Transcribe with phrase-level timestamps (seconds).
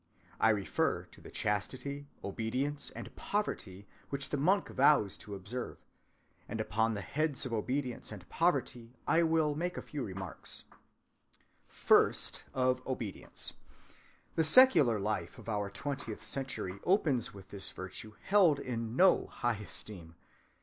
[0.39, 5.77] I refer to the chastity, obedience, and poverty which the monk vows to observe;
[6.49, 10.63] and upon the heads of obedience and poverty I will make a few remarks.‐‐‐‐‐‐‐‐‐‐‐‐‐‐‐‐‐‐‐‐‐‐‐‐‐‐‐‐‐‐‐‐‐‐‐‐‐
[11.71, 13.53] First, of Obedience.
[14.33, 19.57] The secular life of our twentieth century opens with this virtue held in no high
[19.57, 20.15] esteem.